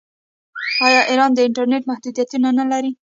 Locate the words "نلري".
2.59-2.91